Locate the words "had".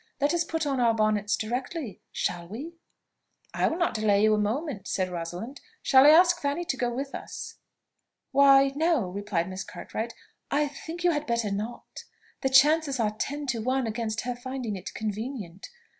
11.11-11.27